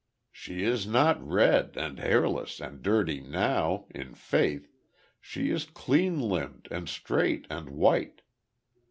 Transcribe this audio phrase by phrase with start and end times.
[0.31, 4.73] She is not red, and hairless, and dirty now, in faith!
[5.19, 8.23] She is clean limbed, and straight, and white.